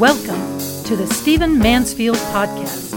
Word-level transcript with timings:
Welcome 0.00 0.58
to 0.84 0.96
the 0.96 1.06
Stephen 1.06 1.58
Mansfield 1.58 2.16
Podcast. 2.16 2.90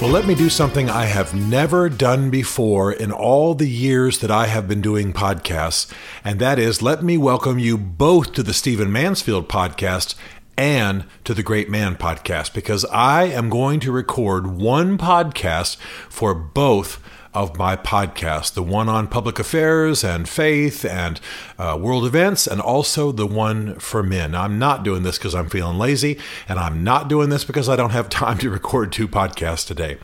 Well, 0.00 0.10
let 0.10 0.26
me 0.26 0.34
do 0.34 0.50
something 0.50 0.90
I 0.90 1.04
have 1.04 1.32
never 1.32 1.88
done 1.88 2.30
before 2.30 2.92
in 2.92 3.12
all 3.12 3.54
the 3.54 3.68
years 3.68 4.18
that 4.18 4.30
I 4.32 4.46
have 4.46 4.66
been 4.66 4.80
doing 4.80 5.12
podcasts, 5.12 5.92
and 6.24 6.40
that 6.40 6.58
is 6.58 6.82
let 6.82 7.04
me 7.04 7.16
welcome 7.16 7.60
you 7.60 7.78
both 7.78 8.32
to 8.32 8.42
the 8.42 8.54
Stephen 8.54 8.90
Mansfield 8.90 9.48
podcast 9.48 10.16
and 10.56 11.04
to 11.24 11.34
the 11.34 11.42
Great 11.42 11.68
Man 11.68 11.96
podcast 11.96 12.54
because 12.54 12.84
I 12.86 13.24
am 13.24 13.50
going 13.50 13.80
to 13.80 13.92
record 13.92 14.46
one 14.46 14.96
podcast 14.96 15.76
for 16.08 16.34
both 16.34 17.00
of 17.36 17.58
my 17.58 17.76
podcast, 17.76 18.54
the 18.54 18.62
one 18.62 18.88
on 18.88 19.06
public 19.06 19.38
affairs 19.38 20.02
and 20.02 20.26
faith 20.26 20.86
and 20.86 21.20
uh, 21.58 21.78
world 21.78 22.06
events, 22.06 22.46
and 22.46 22.62
also 22.62 23.12
the 23.12 23.26
one 23.26 23.78
for 23.78 24.02
men. 24.02 24.34
I'm 24.34 24.58
not 24.58 24.82
doing 24.82 25.02
this 25.02 25.18
because 25.18 25.34
I'm 25.34 25.50
feeling 25.50 25.76
lazy, 25.76 26.18
and 26.48 26.58
I'm 26.58 26.82
not 26.82 27.08
doing 27.08 27.28
this 27.28 27.44
because 27.44 27.68
I 27.68 27.76
don't 27.76 27.90
have 27.90 28.08
time 28.22 28.38
to 28.38 28.48
record 28.48 28.90
two 28.90 29.06
podcasts 29.06 29.66
today. 29.66 29.98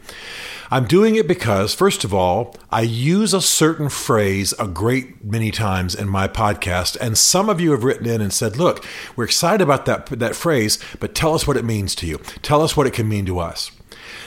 I'm 0.70 0.84
doing 0.84 1.16
it 1.16 1.26
because, 1.26 1.74
first 1.74 2.04
of 2.04 2.12
all, 2.12 2.54
I 2.70 2.82
use 2.82 3.32
a 3.32 3.40
certain 3.40 3.88
phrase 3.88 4.52
a 4.58 4.66
great 4.68 5.24
many 5.24 5.50
times 5.50 5.94
in 5.94 6.08
my 6.10 6.28
podcast, 6.28 6.98
and 7.00 7.16
some 7.16 7.48
of 7.48 7.62
you 7.62 7.70
have 7.70 7.82
written 7.82 8.06
in 8.06 8.20
and 8.20 8.32
said, 8.32 8.58
"Look, 8.58 8.84
we're 9.16 9.24
excited 9.24 9.62
about 9.62 9.86
that 9.86 10.06
that 10.06 10.36
phrase, 10.36 10.78
but 11.00 11.14
tell 11.14 11.34
us 11.34 11.46
what 11.46 11.56
it 11.56 11.64
means 11.64 11.94
to 11.94 12.06
you. 12.06 12.18
Tell 12.42 12.60
us 12.60 12.76
what 12.76 12.86
it 12.86 12.92
can 12.92 13.08
mean 13.08 13.24
to 13.24 13.38
us." 13.38 13.70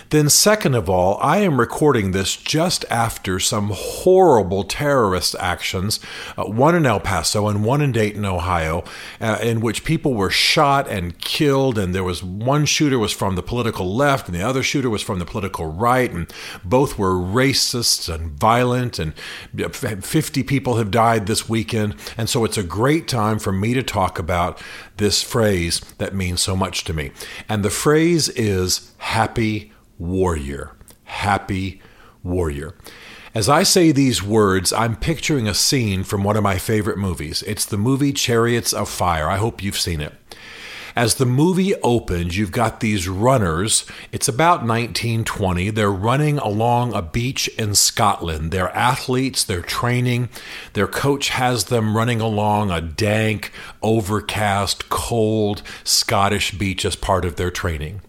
Then, 0.09 0.29
second 0.29 0.75
of 0.75 0.89
all, 0.89 1.17
I 1.21 1.37
am 1.37 1.59
recording 1.59 2.11
this 2.11 2.35
just 2.35 2.85
after 2.89 3.39
some 3.39 3.71
horrible 3.73 4.63
terrorist 4.63 5.35
actions, 5.39 5.99
uh, 6.37 6.43
one 6.43 6.75
in 6.75 6.85
El 6.85 6.99
Paso 6.99 7.47
and 7.47 7.63
one 7.63 7.81
in 7.81 7.91
Dayton, 7.91 8.25
Ohio, 8.25 8.83
uh, 9.19 9.39
in 9.41 9.61
which 9.61 9.83
people 9.83 10.13
were 10.13 10.29
shot 10.29 10.87
and 10.87 11.19
killed. 11.19 11.77
And 11.77 11.95
there 11.95 12.03
was 12.03 12.23
one 12.23 12.65
shooter 12.65 12.99
was 12.99 13.11
from 13.11 13.35
the 13.35 13.43
political 13.43 13.95
left, 13.95 14.27
and 14.27 14.35
the 14.35 14.43
other 14.43 14.63
shooter 14.63 14.89
was 14.89 15.01
from 15.01 15.19
the 15.19 15.25
political 15.25 15.65
right, 15.65 16.11
and 16.11 16.31
both 16.63 16.97
were 16.97 17.15
racist 17.15 18.13
and 18.13 18.31
violent. 18.31 18.99
And 18.99 19.13
50 19.55 20.43
people 20.43 20.77
have 20.77 20.91
died 20.91 21.25
this 21.25 21.49
weekend. 21.49 21.95
And 22.17 22.29
so 22.29 22.45
it's 22.45 22.57
a 22.57 22.63
great 22.63 23.07
time 23.07 23.39
for 23.39 23.51
me 23.51 23.73
to 23.73 23.83
talk 23.83 24.19
about 24.19 24.61
this 24.97 25.21
phrase 25.23 25.79
that 25.97 26.13
means 26.13 26.41
so 26.41 26.55
much 26.55 26.83
to 26.85 26.93
me. 26.93 27.11
And 27.49 27.63
the 27.63 27.69
phrase 27.69 28.29
is 28.29 28.93
happy 28.97 29.71
warrior. 29.97 30.71
Happy 31.03 31.81
warrior. 32.23 32.75
As 33.33 33.49
I 33.49 33.63
say 33.63 33.91
these 33.91 34.23
words, 34.23 34.71
I'm 34.71 34.95
picturing 34.95 35.47
a 35.47 35.53
scene 35.53 36.03
from 36.03 36.23
one 36.23 36.37
of 36.37 36.43
my 36.43 36.57
favorite 36.57 36.97
movies. 36.97 37.43
It's 37.43 37.65
the 37.65 37.77
movie 37.77 38.13
Chariots 38.13 38.71
of 38.71 38.89
Fire. 38.89 39.29
I 39.29 39.37
hope 39.37 39.61
you've 39.61 39.77
seen 39.77 39.99
it. 39.99 40.13
As 40.95 41.15
the 41.15 41.25
movie 41.25 41.75
opens, 41.81 42.37
you've 42.37 42.53
got 42.53 42.79
these 42.79 43.09
runners. 43.09 43.85
It's 44.13 44.29
about 44.29 44.65
1920. 44.65 45.69
They're 45.71 45.91
running 45.91 46.37
along 46.37 46.93
a 46.93 47.01
beach 47.01 47.49
in 47.57 47.75
Scotland. 47.75 48.51
They're 48.51 48.73
athletes, 48.73 49.43
they're 49.43 49.61
training. 49.61 50.29
Their 50.71 50.87
coach 50.87 51.29
has 51.29 51.65
them 51.65 51.97
running 51.97 52.21
along 52.21 52.71
a 52.71 52.79
dank, 52.79 53.51
overcast, 53.83 54.87
cold 54.87 55.61
Scottish 55.83 56.57
beach 56.57 56.85
as 56.85 56.95
part 56.95 57.25
of 57.25 57.35
their 57.35 57.51
training. 57.51 57.99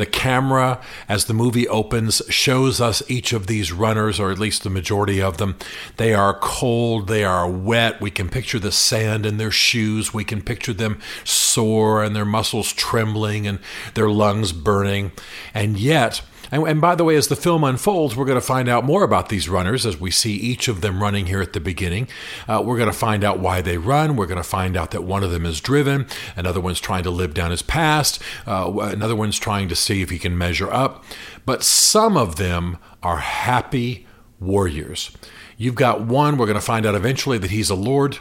The 0.00 0.06
camera, 0.06 0.80
as 1.10 1.26
the 1.26 1.34
movie 1.34 1.68
opens, 1.68 2.22
shows 2.30 2.80
us 2.80 3.02
each 3.10 3.34
of 3.34 3.48
these 3.48 3.70
runners, 3.70 4.18
or 4.18 4.30
at 4.30 4.38
least 4.38 4.62
the 4.62 4.70
majority 4.70 5.20
of 5.20 5.36
them. 5.36 5.56
They 5.98 6.14
are 6.14 6.32
cold, 6.32 7.06
they 7.06 7.22
are 7.22 7.46
wet. 7.46 8.00
We 8.00 8.10
can 8.10 8.30
picture 8.30 8.58
the 8.58 8.72
sand 8.72 9.26
in 9.26 9.36
their 9.36 9.50
shoes. 9.50 10.14
We 10.14 10.24
can 10.24 10.40
picture 10.40 10.72
them 10.72 11.00
sore 11.22 12.02
and 12.02 12.16
their 12.16 12.24
muscles 12.24 12.72
trembling 12.72 13.46
and 13.46 13.58
their 13.92 14.08
lungs 14.08 14.52
burning. 14.52 15.12
And 15.52 15.78
yet, 15.78 16.22
and, 16.50 16.66
and, 16.66 16.80
by 16.80 16.94
the 16.94 17.04
way, 17.04 17.16
as 17.16 17.28
the 17.28 17.36
film 17.36 17.64
unfolds, 17.64 18.16
we're 18.16 18.24
going 18.24 18.40
to 18.40 18.46
find 18.46 18.68
out 18.68 18.84
more 18.84 19.02
about 19.02 19.28
these 19.28 19.48
runners 19.48 19.86
as 19.86 19.98
we 19.98 20.10
see 20.10 20.32
each 20.32 20.68
of 20.68 20.80
them 20.80 21.02
running 21.02 21.26
here 21.26 21.40
at 21.40 21.52
the 21.52 21.60
beginning. 21.60 22.08
Uh, 22.48 22.62
we're 22.64 22.76
going 22.76 22.90
to 22.90 22.96
find 22.96 23.24
out 23.24 23.38
why 23.38 23.60
they 23.60 23.78
run. 23.78 24.16
We're 24.16 24.26
going 24.26 24.36
to 24.36 24.42
find 24.42 24.76
out 24.76 24.90
that 24.90 25.02
one 25.02 25.22
of 25.22 25.30
them 25.30 25.46
is 25.46 25.60
driven, 25.60 26.06
another 26.36 26.60
one's 26.60 26.80
trying 26.80 27.04
to 27.04 27.10
live 27.10 27.34
down 27.34 27.50
his 27.50 27.62
past, 27.62 28.20
uh, 28.46 28.72
another 28.80 29.16
one's 29.16 29.38
trying 29.38 29.68
to 29.68 29.76
see 29.76 30.02
if 30.02 30.10
he 30.10 30.18
can 30.18 30.36
measure 30.36 30.70
up. 30.70 31.04
But 31.46 31.62
some 31.62 32.16
of 32.16 32.36
them 32.36 32.78
are 33.02 33.18
happy 33.18 34.06
warriors. 34.40 35.10
You've 35.56 35.74
got 35.74 36.00
one, 36.00 36.38
we're 36.38 36.46
going 36.46 36.54
to 36.54 36.60
find 36.60 36.86
out 36.86 36.94
eventually 36.94 37.38
that 37.38 37.50
he's 37.50 37.70
a 37.70 37.74
lord. 37.74 38.18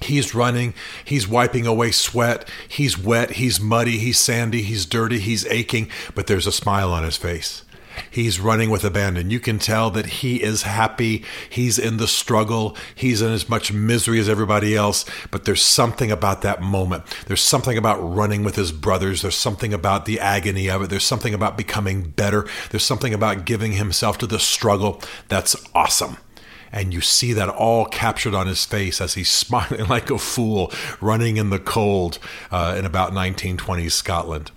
He's 0.00 0.34
running, 0.34 0.74
he's 1.04 1.26
wiping 1.26 1.66
away 1.66 1.90
sweat, 1.90 2.48
he's 2.68 2.96
wet, 2.98 3.32
he's 3.32 3.60
muddy, 3.60 3.98
he's 3.98 4.18
sandy, 4.18 4.62
he's 4.62 4.86
dirty, 4.86 5.18
he's 5.18 5.46
aching, 5.46 5.90
but 6.14 6.26
there's 6.26 6.46
a 6.46 6.52
smile 6.52 6.92
on 6.92 7.04
his 7.04 7.16
face. 7.16 7.62
He's 8.10 8.40
running 8.40 8.70
with 8.70 8.84
abandon. 8.84 9.30
You 9.30 9.40
can 9.40 9.58
tell 9.58 9.90
that 9.90 10.06
he 10.06 10.42
is 10.42 10.62
happy. 10.62 11.24
He's 11.48 11.78
in 11.78 11.96
the 11.96 12.06
struggle. 12.06 12.76
He's 12.94 13.22
in 13.22 13.32
as 13.32 13.48
much 13.48 13.72
misery 13.72 14.18
as 14.20 14.28
everybody 14.28 14.76
else. 14.76 15.04
But 15.30 15.44
there's 15.44 15.62
something 15.62 16.10
about 16.10 16.42
that 16.42 16.62
moment. 16.62 17.04
There's 17.26 17.42
something 17.42 17.76
about 17.76 17.98
running 17.98 18.44
with 18.44 18.56
his 18.56 18.72
brothers. 18.72 19.22
There's 19.22 19.36
something 19.36 19.74
about 19.74 20.04
the 20.04 20.20
agony 20.20 20.68
of 20.70 20.82
it. 20.82 20.90
There's 20.90 21.04
something 21.04 21.34
about 21.34 21.56
becoming 21.56 22.10
better. 22.10 22.46
There's 22.70 22.84
something 22.84 23.14
about 23.14 23.44
giving 23.44 23.72
himself 23.72 24.18
to 24.18 24.26
the 24.26 24.38
struggle 24.38 25.02
that's 25.28 25.56
awesome. 25.74 26.18
And 26.72 26.92
you 26.92 27.00
see 27.00 27.32
that 27.32 27.48
all 27.48 27.86
captured 27.86 28.34
on 28.34 28.46
his 28.46 28.64
face 28.64 29.00
as 29.00 29.14
he's 29.14 29.30
smiling 29.30 29.86
like 29.86 30.10
a 30.10 30.18
fool, 30.18 30.72
running 31.00 31.36
in 31.36 31.50
the 31.50 31.58
cold 31.58 32.18
uh, 32.50 32.74
in 32.78 32.84
about 32.84 33.12
1920s 33.12 33.92
Scotland. 33.92 34.50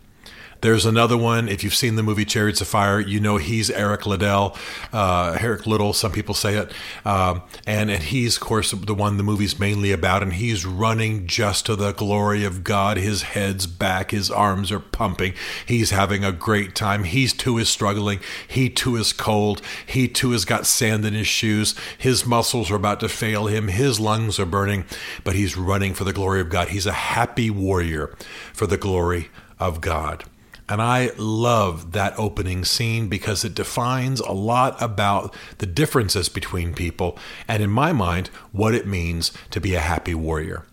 There's 0.62 0.86
another 0.86 1.18
one. 1.18 1.50
If 1.50 1.64
you've 1.64 1.74
seen 1.74 1.96
the 1.96 2.04
movie 2.04 2.24
Chariots 2.24 2.62
of 2.62 2.68
Fire, 2.68 3.00
you 3.00 3.20
know 3.20 3.38
he's 3.38 3.72
Eric 3.72 4.06
Liddell, 4.06 4.56
uh, 4.94 5.36
Eric 5.42 5.66
Little, 5.66 5.92
some 5.92 6.12
people 6.12 6.36
say 6.36 6.56
it. 6.56 6.72
Um, 7.04 7.42
and, 7.66 7.90
and 7.90 8.04
he's, 8.04 8.38
of 8.38 8.44
course, 8.44 8.70
the 8.70 8.94
one 8.94 9.18
the 9.18 9.24
movie's 9.24 9.60
mainly 9.60 9.92
about. 9.92 10.22
And 10.22 10.34
he's 10.34 10.64
running 10.64 11.26
just 11.26 11.66
to 11.66 11.76
the 11.76 11.94
glory 11.94 12.46
of 12.46 12.64
God. 12.64 12.98
His 12.98 13.24
head's 13.24 13.66
back, 13.66 14.12
his 14.12 14.30
arms 14.30 14.72
are 14.72 14.80
pumping. 14.80 15.34
He's 15.66 15.90
having 15.90 16.24
a 16.24 16.32
great 16.32 16.76
time. 16.76 17.06
He's 17.06 17.34
too 17.34 17.58
is 17.58 17.68
struggling. 17.68 18.20
He 18.48 18.70
too 18.70 18.98
is 18.98 19.14
cold. 19.14 19.64
He 19.86 20.08
too 20.08 20.32
has 20.32 20.46
got 20.46 20.68
sand 20.68 21.06
in 21.06 21.16
his 21.16 21.28
shoes. 21.28 21.74
His 21.98 22.26
muscles 22.26 22.70
are 22.70 22.76
about 22.76 23.00
to 23.00 23.10
fail 23.10 23.48
him. 23.48 23.68
His 23.68 24.00
lungs 24.00 24.40
are 24.40 24.46
burning, 24.46 24.86
but 25.24 25.34
he's 25.34 25.58
running 25.58 25.96
for 25.96 26.04
the 26.04 26.14
glory 26.14 26.40
of 26.40 26.50
God. 26.50 26.70
He's 26.70 26.86
a 26.86 26.92
happy 26.92 27.50
warrior 27.50 28.16
for 28.54 28.68
the 28.68 28.78
glory 28.78 29.30
of 29.60 29.82
God. 29.82 30.24
And 30.72 30.82
I 30.82 31.12
love 31.18 31.92
that 31.92 32.18
opening 32.18 32.64
scene 32.64 33.10
because 33.10 33.44
it 33.44 33.54
defines 33.54 34.22
a 34.22 34.32
lot 34.32 34.82
about 34.82 35.36
the 35.58 35.66
differences 35.66 36.30
between 36.30 36.74
people 36.74 37.20
and, 37.46 37.62
in 37.62 37.70
my 37.70 37.92
mind, 37.92 38.30
what 38.54 38.74
it 38.74 38.88
means 38.88 39.34
to 39.50 39.60
be 39.60 39.76
a 39.76 39.82
happy 39.82 40.16
warrior. 40.16 40.66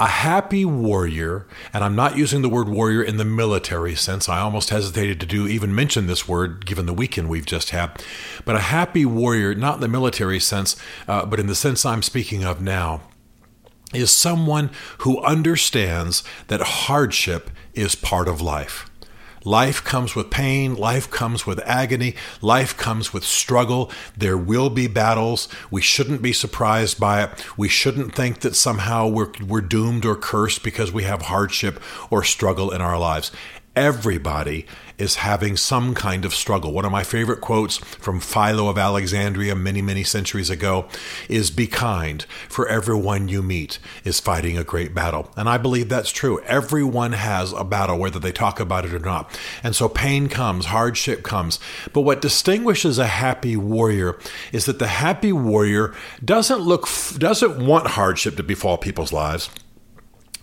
A 0.00 0.06
happy 0.06 0.64
warrior, 0.64 1.46
and 1.74 1.84
I'm 1.84 1.94
not 1.94 2.16
using 2.16 2.40
the 2.40 2.48
word 2.48 2.70
warrior 2.70 3.02
in 3.02 3.18
the 3.18 3.24
military 3.26 3.94
sense. 3.94 4.30
I 4.30 4.40
almost 4.40 4.70
hesitated 4.70 5.20
to 5.20 5.26
do 5.26 5.46
even 5.46 5.74
mention 5.74 6.06
this 6.06 6.26
word 6.26 6.64
given 6.64 6.86
the 6.86 6.94
weekend 6.94 7.28
we've 7.28 7.44
just 7.44 7.68
had. 7.68 8.02
But 8.46 8.56
a 8.56 8.60
happy 8.60 9.04
warrior, 9.04 9.54
not 9.54 9.74
in 9.74 9.80
the 9.82 9.88
military 9.88 10.40
sense, 10.40 10.74
uh, 11.06 11.26
but 11.26 11.38
in 11.38 11.48
the 11.48 11.54
sense 11.54 11.84
I'm 11.84 12.02
speaking 12.02 12.44
of 12.44 12.62
now, 12.62 13.02
is 13.92 14.10
someone 14.10 14.70
who 15.00 15.20
understands 15.20 16.24
that 16.46 16.62
hardship 16.62 17.50
is 17.74 17.94
part 17.94 18.26
of 18.26 18.40
life. 18.40 18.88
Life 19.44 19.84
comes 19.84 20.14
with 20.14 20.30
pain. 20.30 20.74
Life 20.74 21.10
comes 21.10 21.46
with 21.46 21.60
agony. 21.64 22.14
Life 22.40 22.76
comes 22.76 23.12
with 23.12 23.24
struggle. 23.24 23.90
There 24.16 24.38
will 24.38 24.70
be 24.70 24.86
battles. 24.86 25.48
We 25.70 25.80
shouldn't 25.80 26.22
be 26.22 26.32
surprised 26.32 26.98
by 26.98 27.24
it. 27.24 27.30
We 27.56 27.68
shouldn't 27.68 28.14
think 28.14 28.40
that 28.40 28.56
somehow 28.56 29.08
we're, 29.08 29.32
we're 29.46 29.60
doomed 29.60 30.04
or 30.04 30.16
cursed 30.16 30.62
because 30.62 30.92
we 30.92 31.04
have 31.04 31.22
hardship 31.22 31.80
or 32.10 32.24
struggle 32.24 32.70
in 32.70 32.80
our 32.80 32.98
lives. 32.98 33.30
Everybody 33.78 34.66
is 34.98 35.14
having 35.14 35.56
some 35.56 35.94
kind 35.94 36.24
of 36.24 36.34
struggle. 36.34 36.72
One 36.72 36.84
of 36.84 36.90
my 36.90 37.04
favorite 37.04 37.40
quotes 37.40 37.76
from 37.76 38.18
Philo 38.18 38.68
of 38.68 38.76
Alexandria 38.76 39.54
many, 39.54 39.80
many 39.80 40.02
centuries 40.02 40.50
ago 40.50 40.88
is 41.28 41.52
Be 41.52 41.68
kind, 41.68 42.24
for 42.48 42.66
everyone 42.66 43.28
you 43.28 43.40
meet 43.40 43.78
is 44.02 44.18
fighting 44.18 44.58
a 44.58 44.64
great 44.64 44.96
battle. 44.96 45.30
And 45.36 45.48
I 45.48 45.58
believe 45.58 45.88
that's 45.88 46.10
true. 46.10 46.40
Everyone 46.40 47.12
has 47.12 47.52
a 47.52 47.62
battle, 47.62 48.00
whether 48.00 48.18
they 48.18 48.32
talk 48.32 48.58
about 48.58 48.84
it 48.84 48.92
or 48.92 48.98
not. 48.98 49.38
And 49.62 49.76
so 49.76 49.88
pain 49.88 50.28
comes, 50.28 50.66
hardship 50.66 51.22
comes. 51.22 51.60
But 51.92 52.00
what 52.00 52.20
distinguishes 52.20 52.98
a 52.98 53.06
happy 53.06 53.56
warrior 53.56 54.18
is 54.50 54.64
that 54.64 54.80
the 54.80 54.88
happy 54.88 55.32
warrior 55.32 55.94
doesn't 56.24 56.62
look, 56.62 56.88
doesn't 57.16 57.64
want 57.64 57.86
hardship 57.86 58.34
to 58.38 58.42
befall 58.42 58.76
people's 58.76 59.12
lives 59.12 59.50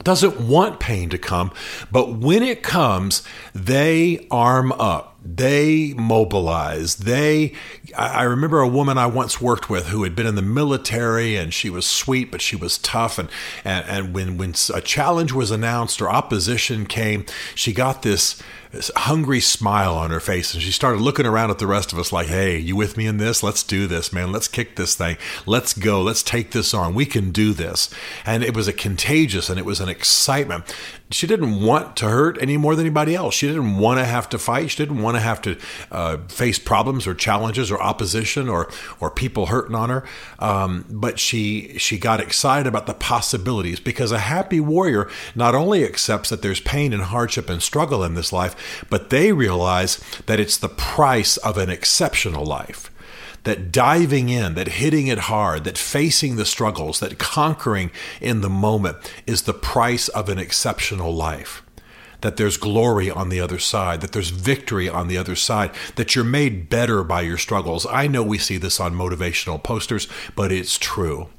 doesn't 0.04 0.40
want 0.40 0.80
pain 0.80 1.10
to 1.10 1.18
come, 1.18 1.52
but 1.92 2.14
when 2.14 2.44
it 2.44 2.62
comes, 2.62 3.24
they 3.54 4.28
arm 4.30 4.72
up. 4.74 5.18
they 5.26 5.94
mobilize. 5.98 6.98
They, 6.98 7.54
I 7.98 8.24
remember 8.24 8.60
a 8.60 8.68
woman 8.68 8.98
I 9.00 9.08
once 9.08 9.42
worked 9.42 9.70
with 9.70 9.88
who 9.88 10.04
had 10.04 10.16
been 10.16 10.28
in 10.28 10.36
the 10.36 10.42
military 10.44 11.36
and 11.36 11.52
she 11.54 11.70
was 11.70 11.88
sweet, 11.88 12.32
but 12.32 12.42
she 12.42 12.56
was 12.56 12.78
tough. 12.78 13.18
And, 13.18 13.30
and, 13.64 13.86
and 13.88 14.14
when, 14.14 14.38
when 14.38 14.54
a 14.74 14.82
challenge 14.82 15.34
was 15.34 15.50
announced 15.50 16.00
or 16.02 16.10
opposition 16.10 16.86
came, 16.86 17.26
she 17.56 17.74
got 17.74 18.04
this 18.04 18.42
hungry 18.96 19.40
smile 19.40 19.96
on 19.96 20.12
her 20.12 20.20
face 20.20 20.54
and 20.54 20.64
she 20.64 20.72
started 20.72 21.02
looking 21.02 21.26
around 21.26 21.52
at 21.52 21.60
the 21.60 21.68
rest 21.68 21.94
of 21.94 22.00
us 22.00 22.12
like 22.12 22.28
hey 22.28 22.58
you 22.58 22.76
with 22.76 22.98
me 22.98 23.08
in 23.08 23.18
this? 23.18 23.44
Let's 23.44 23.64
do 23.64 23.88
this 23.88 24.12
man. 24.12 24.32
Let's 24.32 24.48
kick 24.48 24.76
this 24.76 24.96
thing. 24.96 25.18
Let's 25.46 25.74
go. 25.74 26.02
Let's 26.02 26.24
take 26.24 26.52
this 26.52 26.74
on. 26.74 26.94
We 26.94 27.06
can 27.06 27.32
do 27.32 27.54
this. 27.54 27.90
And 28.26 28.44
it 28.44 28.56
was 28.56 28.68
a 28.68 28.74
contagious 28.74 29.50
and 29.50 29.60
it 29.60 29.66
was 29.66 29.80
an 29.80 29.90
excitement. 29.90 30.74
She 31.12 31.28
didn't 31.28 31.62
want 31.62 31.96
to 31.98 32.10
hurt 32.10 32.38
any 32.42 32.58
more 32.58 32.76
than 32.76 32.86
anybody 32.86 33.16
else. 33.16 33.36
She 33.36 33.48
didn't 33.48 33.78
want 33.78 34.00
to 34.00 34.06
have 34.06 34.28
to 34.30 34.40
fight. 34.40 34.72
She 34.72 34.78
didn't 34.78 35.02
want 35.04 35.16
to 35.16 35.22
have 35.22 35.42
to 35.44 35.58
uh, 35.92 36.18
face 36.28 36.58
problems 36.58 37.06
or 37.06 37.14
challenges 37.14 37.70
or 37.72 37.82
opposition 37.82 38.50
or 38.50 38.72
or 39.00 39.12
people 39.12 39.48
hurting 39.48 39.76
on 39.76 39.90
her. 39.90 40.04
Um, 40.40 40.86
but 40.90 41.20
she 41.20 41.78
she 41.78 42.00
got 42.00 42.20
excited 42.20 42.68
about 42.68 42.88
the 42.88 42.94
possibilities 42.94 43.80
because 43.80 44.12
a 44.12 44.20
happy 44.20 44.60
warrior 44.60 45.10
not 45.36 45.54
only 45.54 45.84
accepts 45.84 46.30
that 46.30 46.42
there's 46.42 46.60
pain 46.60 46.92
and 46.92 47.04
hardship 47.04 47.50
and 47.50 47.62
struggle 47.62 48.04
in 48.04 48.16
this 48.16 48.34
life 48.34 48.56
but 48.90 49.10
they 49.10 49.32
realize 49.32 49.98
that 50.26 50.40
it's 50.40 50.58
the 50.58 50.70
price 50.70 51.38
of 51.38 51.58
an 51.58 51.70
exceptional 51.70 52.46
life. 52.46 52.92
That 53.44 53.72
diving 53.72 54.30
in, 54.30 54.56
that 54.56 54.68
hitting 54.68 55.06
it 55.06 55.20
hard, 55.20 55.66
that 55.66 55.78
facing 55.78 56.36
the 56.36 56.46
struggles, 56.46 57.00
that 57.00 57.20
conquering 57.20 57.92
in 58.20 58.42
the 58.42 58.50
moment 58.50 58.98
is 59.28 59.44
the 59.44 59.54
price 59.54 60.08
of 60.08 60.30
an 60.30 60.40
exceptional 60.40 61.14
life 61.14 61.62
that 62.22 62.38
there's 62.38 62.58
glory 62.58 63.12
on 63.12 63.30
the 63.30 63.40
other 63.40 63.60
side, 63.60 64.02
that 64.02 64.12
there's 64.12 64.32
victory 64.32 64.90
on 64.90 65.08
the 65.08 65.18
other 65.18 65.36
side, 65.36 65.70
that 65.96 66.16
you're 66.16 66.24
made 66.24 66.70
better 66.70 67.04
by 67.04 67.22
your 67.22 67.38
struggles. 67.38 67.86
I 67.86 68.08
know 68.08 68.24
we 68.24 68.40
see 68.40 68.58
this 68.58 68.80
on 68.80 68.96
motivational 68.96 69.62
posters, 69.62 70.08
but 70.36 70.52
it's 70.52 70.80
true. 70.80 71.30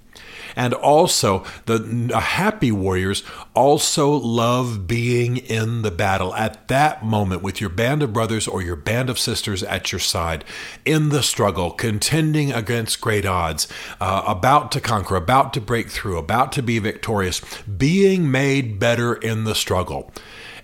And 0.56 0.72
also, 0.72 1.44
the 1.66 2.18
happy 2.18 2.72
warriors 2.72 3.22
also 3.54 4.10
love 4.10 4.86
being 4.86 5.36
in 5.36 5.82
the 5.82 5.90
battle 5.90 6.34
at 6.34 6.66
that 6.68 7.04
moment 7.04 7.42
with 7.42 7.60
your 7.60 7.70
band 7.70 8.02
of 8.02 8.14
brothers 8.14 8.48
or 8.48 8.62
your 8.62 8.74
band 8.74 9.10
of 9.10 9.18
sisters 9.18 9.62
at 9.62 9.92
your 9.92 9.98
side 9.98 10.44
in 10.86 11.10
the 11.10 11.22
struggle, 11.22 11.70
contending 11.70 12.52
against 12.52 13.02
great 13.02 13.26
odds, 13.26 13.68
uh, 14.00 14.24
about 14.26 14.72
to 14.72 14.80
conquer, 14.80 15.16
about 15.16 15.52
to 15.52 15.60
break 15.60 15.90
through, 15.90 16.16
about 16.16 16.52
to 16.52 16.62
be 16.62 16.78
victorious, 16.78 17.42
being 17.64 18.30
made 18.30 18.78
better 18.78 19.14
in 19.14 19.44
the 19.44 19.54
struggle 19.54 20.10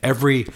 every, 0.02 0.46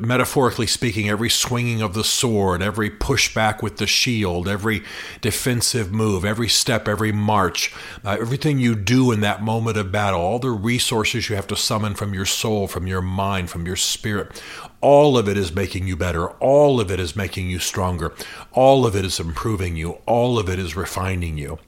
metaphorically 0.00 0.66
speaking, 0.66 1.08
every 1.08 1.30
swinging 1.30 1.82
of 1.82 1.94
the 1.94 2.04
sword, 2.04 2.62
every 2.62 2.90
pushback 2.90 3.62
with 3.62 3.76
the 3.76 3.86
shield, 3.86 4.48
every 4.48 4.82
defensive 5.20 5.92
move, 5.92 6.24
every 6.24 6.48
step, 6.48 6.88
every 6.88 7.12
march, 7.12 7.74
uh, 8.04 8.16
everything 8.20 8.58
you 8.58 8.74
do 8.74 9.12
in 9.12 9.20
that 9.20 9.42
moment 9.42 9.76
of 9.76 9.92
battle, 9.92 10.20
all 10.20 10.38
the 10.38 10.50
resources 10.50 11.28
you 11.28 11.36
have 11.36 11.46
to 11.46 11.56
summon 11.56 11.94
from 11.94 12.14
your 12.14 12.26
soul, 12.26 12.66
from 12.66 12.86
your 12.86 13.02
mind, 13.02 13.50
from 13.50 13.66
your 13.66 13.76
spirit, 13.76 14.40
all 14.84 15.16
of 15.16 15.30
it 15.30 15.38
is 15.38 15.54
making 15.54 15.88
you 15.88 15.96
better. 15.96 16.28
All 16.28 16.78
of 16.78 16.90
it 16.90 17.00
is 17.00 17.16
making 17.16 17.48
you 17.48 17.58
stronger. 17.58 18.12
All 18.52 18.84
of 18.84 18.94
it 18.94 19.02
is 19.02 19.18
improving 19.18 19.76
you. 19.76 19.92
All 20.04 20.38
of 20.38 20.50
it 20.50 20.58
is 20.58 20.76
refining 20.76 21.38
you. 21.38 21.58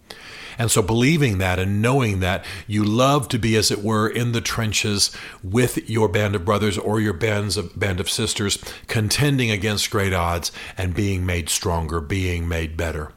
And 0.59 0.71
so, 0.71 0.83
believing 0.83 1.39
that 1.39 1.59
and 1.59 1.83
knowing 1.83 2.21
that, 2.21 2.45
you 2.67 2.85
love 2.85 3.29
to 3.29 3.39
be, 3.39 3.57
as 3.57 3.71
it 3.71 3.83
were, 3.83 4.09
in 4.09 4.33
the 4.33 4.41
trenches 4.41 5.11
with 5.43 5.89
your 5.89 6.09
band 6.09 6.35
of 6.35 6.45
brothers 6.45 6.79
or 6.79 7.01
your 7.01 7.13
bands 7.13 7.57
of, 7.57 7.79
band 7.79 8.01
of 8.01 8.11
sisters, 8.11 8.59
contending 8.87 9.51
against 9.51 9.91
great 9.91 10.13
odds 10.13 10.53
and 10.77 10.95
being 10.95 11.27
made 11.27 11.49
stronger, 11.49 12.01
being 12.01 12.49
made 12.49 12.77
better. 12.77 13.13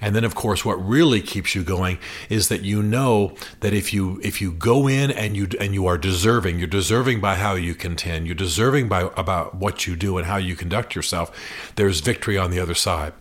And 0.00 0.14
then 0.14 0.24
of 0.24 0.34
course 0.34 0.64
what 0.64 0.74
really 0.74 1.20
keeps 1.20 1.54
you 1.54 1.62
going 1.62 1.98
is 2.28 2.48
that 2.48 2.62
you 2.62 2.82
know 2.82 3.34
that 3.60 3.72
if 3.72 3.92
you 3.92 4.20
if 4.22 4.40
you 4.40 4.52
go 4.52 4.88
in 4.88 5.10
and 5.10 5.36
you 5.36 5.48
and 5.58 5.74
you 5.74 5.86
are 5.86 5.98
deserving, 5.98 6.58
you're 6.58 6.68
deserving 6.68 7.20
by 7.20 7.36
how 7.36 7.54
you 7.54 7.74
contend, 7.74 8.26
you're 8.26 8.34
deserving 8.34 8.88
by 8.88 9.10
about 9.16 9.54
what 9.54 9.86
you 9.86 9.96
do 9.96 10.18
and 10.18 10.26
how 10.26 10.36
you 10.36 10.54
conduct 10.54 10.94
yourself, 10.94 11.72
there's 11.76 12.00
victory 12.00 12.36
on 12.36 12.50
the 12.50 12.60
other 12.60 12.74
side. 12.74 13.12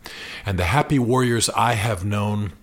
And 0.45 0.59
the 0.59 0.65
happy 0.65 0.99
warriors 0.99 1.49
I 1.49 1.73
have 1.73 2.03
known 2.03 2.53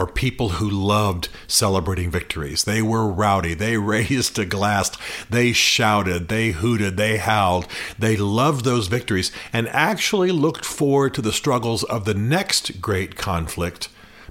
are 0.00 0.06
people 0.06 0.48
who 0.48 0.70
loved 0.70 1.28
celebrating 1.46 2.10
victories. 2.10 2.64
They 2.64 2.80
were 2.80 3.06
rowdy. 3.06 3.52
They 3.52 3.76
raised 3.96 4.38
a 4.38 4.46
glass. 4.46 4.90
They 5.28 5.52
shouted. 5.52 6.28
They 6.28 6.52
hooted. 6.52 6.96
They 6.96 7.18
howled. 7.18 7.66
They 7.98 8.16
loved 8.16 8.64
those 8.64 8.86
victories 8.86 9.30
and 9.52 9.68
actually 9.68 10.32
looked 10.32 10.64
forward 10.64 11.12
to 11.14 11.22
the 11.22 11.34
struggles 11.34 11.84
of 11.84 12.06
the 12.06 12.14
next 12.14 12.80
great 12.80 13.16
conflict 13.16 13.90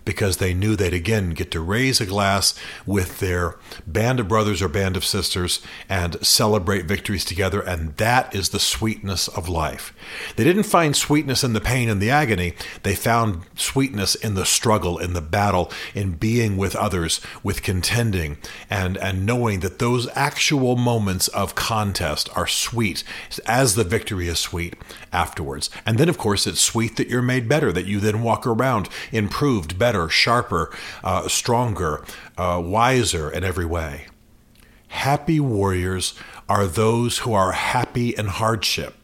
because 0.10 0.38
they 0.38 0.56
knew 0.56 0.76
they'd 0.76 0.92
again 0.92 1.30
get 1.30 1.52
to 1.52 1.60
raise 1.60 2.02
a 2.02 2.06
glass 2.08 2.56
with 2.84 3.20
their 3.20 3.56
band 3.86 4.20
of 4.20 4.28
brothers 4.28 4.60
or 4.60 4.68
band 4.68 4.98
of 4.98 5.06
sisters 5.06 5.62
and 5.88 6.18
celebrate 6.26 6.86
victories 6.86 7.24
together. 7.24 7.62
And 7.62 7.96
that 7.98 8.34
is 8.34 8.50
the 8.50 8.60
sweetness 8.60 9.28
of 9.28 9.48
life. 9.48 9.94
They 10.36 10.44
didn't 10.44 10.64
find 10.64 10.96
sweetness 10.96 11.44
in 11.44 11.54
the 11.54 11.62
pain 11.62 11.90
and 11.90 12.02
the 12.02 12.10
agony, 12.10 12.56
they 12.82 12.96
found 12.96 13.44
sweetness 13.56 14.16
in 14.16 14.34
the 14.34 14.48
struggle, 14.48 14.98
in 14.98 15.14
the 15.14 15.22
battle, 15.22 15.72
in 15.94 16.14
being 16.14 16.58
with 16.58 16.76
others, 16.76 17.22
with 17.44 17.62
contending, 17.62 18.40
and, 18.68 18.98
and 18.98 19.28
knowing 19.28 19.60
that 19.60 19.78
those 19.78 20.10
actual 20.16 20.76
moments 20.76 21.28
of 21.28 21.54
contest 21.54 22.36
are 22.36 22.48
sweet 22.48 23.04
as 23.46 23.76
the 23.76 23.84
victory 23.84 24.28
is 24.28 24.40
sweet 24.40 24.76
afterwards. 25.14 25.70
And 25.86 26.00
then, 26.00 26.10
of 26.10 26.18
course, 26.18 26.48
it's 26.48 26.60
sweet 26.60 26.98
that 26.98 27.10
you're 27.10 27.22
made 27.22 27.48
better, 27.48 27.72
that 27.72 27.86
you 27.86 28.00
then 28.00 28.24
walk 28.24 28.48
around 28.48 28.90
improved, 29.12 29.78
better 29.78 29.99
better, 30.00 30.10
sharper, 30.10 30.72
uh, 31.04 31.28
stronger, 31.28 32.04
uh, 32.38 32.62
wiser 32.64 33.30
in 33.30 33.44
every 33.44 33.66
way. 33.66 34.06
Happy 34.90 35.40
warriors 35.40 36.14
are 36.48 36.66
those 36.66 37.20
who 37.20 37.34
are 37.34 37.52
happy 37.52 38.10
in 38.10 38.28
hardship. 38.28 38.96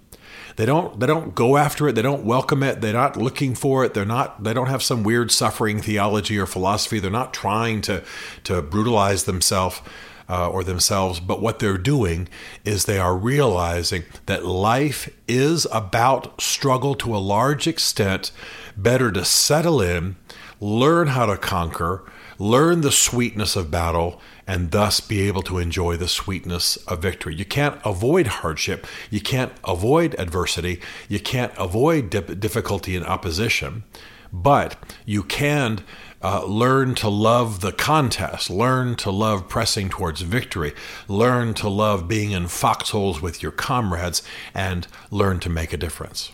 They 0.56 0.66
don't 0.66 1.00
they 1.02 1.06
don't 1.06 1.36
go 1.36 1.58
after 1.58 1.90
it, 1.90 1.96
they 1.96 2.02
don't 2.02 2.24
welcome 2.24 2.64
it, 2.64 2.80
they're 2.80 2.94
not 2.94 3.18
looking 3.18 3.56
for 3.56 3.84
it, 3.84 3.94
they're 3.94 4.06
not 4.06 4.44
they 4.44 4.54
don't 4.54 4.70
have 4.70 4.82
some 4.82 5.04
weird 5.04 5.30
suffering 5.30 5.82
theology 5.82 6.40
or 6.40 6.46
philosophy, 6.46 7.00
they're 7.00 7.12
not 7.12 7.34
trying 7.34 7.82
to 7.82 8.04
to 8.46 8.62
brutalize 8.62 9.26
themselves. 9.26 9.82
Uh, 10.28 10.50
or 10.50 10.64
themselves, 10.64 11.20
but 11.20 11.40
what 11.40 11.60
they're 11.60 11.78
doing 11.78 12.28
is 12.64 12.86
they 12.86 12.98
are 12.98 13.16
realizing 13.16 14.04
that 14.26 14.44
life 14.44 15.08
is 15.28 15.68
about 15.72 16.42
struggle 16.42 16.96
to 16.96 17.16
a 17.16 17.22
large 17.22 17.68
extent. 17.68 18.32
Better 18.76 19.12
to 19.12 19.24
settle 19.24 19.80
in 19.80 20.16
learn 20.60 21.08
how 21.08 21.26
to 21.26 21.38
conquer, 21.38 22.04
learn 22.38 22.82
the 22.82 22.92
sweetness 22.92 23.56
of 23.56 23.72
battle, 23.72 24.22
and 24.48 24.72
thus 24.72 25.00
be 25.00 25.28
able 25.28 25.42
to 25.44 25.58
enjoy 25.58 25.98
the 25.98 26.08
sweetness 26.08 26.78
of 26.88 27.02
victory. 27.02 27.36
You 27.36 27.46
can't 27.46 27.80
avoid 27.84 28.28
hardship. 28.28 28.86
You 29.10 29.22
can't 29.22 29.54
avoid 29.64 30.16
adversity. 30.20 30.82
You 31.10 31.20
can't 31.20 31.54
avoid 31.58 32.10
difficulty 32.10 32.96
and 32.96 33.06
opposition. 33.06 33.84
But 34.32 34.76
you 35.06 35.24
can 35.24 35.84
uh, 36.22 36.44
learn 36.46 36.96
to 36.96 37.08
love 37.08 37.62
the 37.62 37.72
contest, 37.72 38.50
learn 38.50 38.96
to 38.96 39.12
love 39.12 39.48
pressing 39.48 39.90
towards 39.90 40.22
victory, 40.22 40.74
learn 41.08 41.54
to 41.56 41.70
love 41.70 42.08
being 42.08 42.32
in 42.32 42.48
foxholes 42.48 43.22
with 43.22 43.44
your 43.44 43.52
comrades, 43.52 44.24
and 44.54 44.88
learn 45.12 45.40
to 45.40 45.50
make 45.50 45.72
a 45.72 45.78
difference. 45.78 46.32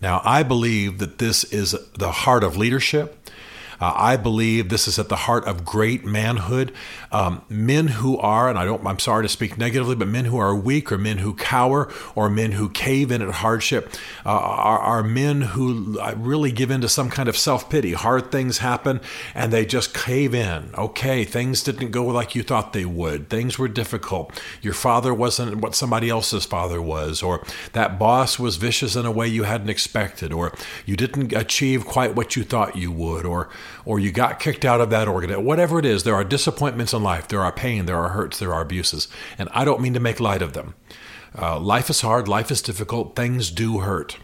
Now, 0.00 0.20
I 0.24 0.42
believe 0.42 0.98
that 0.98 1.18
this 1.18 1.44
is 1.44 1.74
the 1.98 2.12
heart 2.12 2.44
of 2.44 2.56
leadership. 2.56 3.25
Uh, 3.80 3.92
I 3.94 4.16
believe 4.16 4.68
this 4.68 4.88
is 4.88 4.98
at 4.98 5.08
the 5.08 5.16
heart 5.16 5.44
of 5.44 5.64
great 5.64 6.04
manhood. 6.04 6.72
Um, 7.12 7.42
men 7.48 7.88
who 7.88 8.18
are, 8.18 8.48
and 8.48 8.58
I 8.58 8.64
don't, 8.64 8.86
I'm 8.86 8.98
sorry 8.98 9.24
to 9.24 9.28
speak 9.28 9.58
negatively, 9.58 9.94
but 9.94 10.08
men 10.08 10.26
who 10.26 10.38
are 10.38 10.54
weak 10.54 10.90
or 10.90 10.98
men 10.98 11.18
who 11.18 11.34
cower 11.34 11.92
or 12.14 12.28
men 12.28 12.52
who 12.52 12.68
cave 12.68 13.10
in 13.10 13.22
at 13.22 13.30
hardship 13.36 13.92
uh, 14.24 14.30
are, 14.30 14.78
are 14.78 15.02
men 15.02 15.42
who 15.42 15.98
uh, 16.00 16.14
really 16.16 16.52
give 16.52 16.70
in 16.70 16.80
to 16.80 16.88
some 16.88 17.10
kind 17.10 17.28
of 17.28 17.36
self 17.36 17.70
pity. 17.70 17.92
Hard 17.92 18.30
things 18.30 18.58
happen 18.58 19.00
and 19.34 19.52
they 19.52 19.64
just 19.64 19.94
cave 19.94 20.34
in. 20.34 20.70
Okay, 20.76 21.24
things 21.24 21.62
didn't 21.62 21.90
go 21.90 22.06
like 22.06 22.34
you 22.34 22.42
thought 22.42 22.72
they 22.72 22.84
would. 22.84 23.28
Things 23.28 23.58
were 23.58 23.68
difficult. 23.68 24.40
Your 24.62 24.74
father 24.74 25.12
wasn't 25.14 25.56
what 25.56 25.74
somebody 25.74 26.08
else's 26.08 26.44
father 26.44 26.80
was, 26.80 27.22
or 27.22 27.44
that 27.72 27.98
boss 27.98 28.38
was 28.38 28.56
vicious 28.56 28.96
in 28.96 29.06
a 29.06 29.10
way 29.10 29.26
you 29.28 29.44
hadn't 29.44 29.70
expected, 29.70 30.32
or 30.32 30.52
you 30.84 30.96
didn't 30.96 31.32
achieve 31.32 31.84
quite 31.84 32.14
what 32.14 32.36
you 32.36 32.44
thought 32.44 32.76
you 32.76 32.90
would, 32.92 33.24
or 33.24 33.48
or 33.84 33.98
you 33.98 34.10
got 34.10 34.40
kicked 34.40 34.64
out 34.64 34.80
of 34.80 34.90
that 34.90 35.08
organ. 35.08 35.44
Whatever 35.44 35.78
it 35.78 35.84
is, 35.84 36.04
there 36.04 36.14
are 36.14 36.24
disappointments 36.24 36.92
in 36.96 37.02
life, 37.02 37.28
there 37.28 37.42
are 37.42 37.52
pain, 37.52 37.86
there 37.86 37.98
are 37.98 38.10
hurts, 38.10 38.38
there 38.38 38.54
are 38.54 38.62
abuses. 38.62 39.08
And 39.38 39.48
I 39.52 39.64
don't 39.64 39.80
mean 39.80 39.94
to 39.94 40.00
make 40.00 40.18
light 40.18 40.42
of 40.42 40.54
them. 40.54 40.74
Uh, 41.38 41.60
life 41.60 41.90
is 41.90 42.00
hard, 42.00 42.28
life 42.28 42.50
is 42.50 42.62
difficult, 42.62 43.14
things 43.14 43.50
do 43.50 43.78
hurt. 43.78 44.16